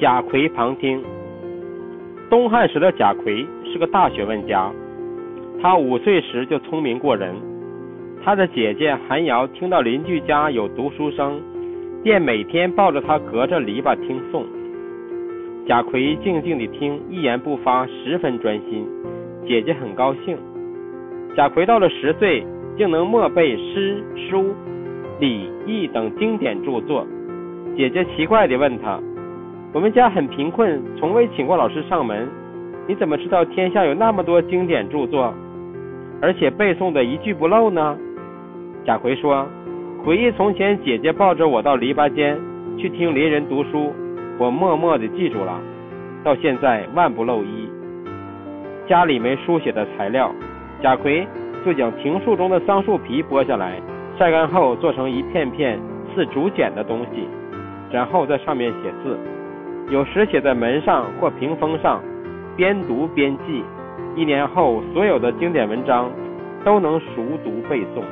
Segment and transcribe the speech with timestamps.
[0.00, 1.02] 贾逵旁听。
[2.30, 4.70] 东汉时的贾逵是个大学问家，
[5.60, 7.34] 他五岁时就聪明过人。
[8.22, 11.40] 他的姐姐韩瑶听到邻居家有读书声，
[12.04, 14.44] 便每天抱着他隔着篱笆听诵。
[15.66, 18.86] 贾逵静静地听，一言不发，十分专心。
[19.48, 20.38] 姐姐很高兴。
[21.34, 22.46] 贾逵到了十岁，
[22.76, 24.54] 竟能默背诗书
[25.18, 27.04] 礼易等经典著作。
[27.76, 29.00] 姐姐奇怪地问他
[29.74, 32.26] ：“我们家很贫困，从未请过老师上门，
[32.86, 35.32] 你怎么知道天下有那么多经典著作，
[36.22, 37.96] 而且背诵的一句不漏呢？”
[38.86, 39.46] 贾逵说
[40.02, 42.38] ：“回忆从前，姐姐抱着我到篱笆间
[42.78, 43.92] 去听邻人读书，
[44.38, 45.60] 我默默地记住了，
[46.24, 47.68] 到现在万不漏一。
[48.88, 50.34] 家里没书写的材料，
[50.80, 51.28] 贾逵
[51.62, 53.78] 就将庭树中的桑树皮剥下来，
[54.18, 55.78] 晒干后做成一片片
[56.14, 57.28] 似竹简的东西，
[57.92, 59.18] 然后在上面写字，
[59.90, 62.02] 有时写在门上或屏风上，
[62.56, 63.64] 边读边记。
[64.14, 66.10] 一年后，所有的经典文章
[66.64, 68.02] 都能熟读背诵。”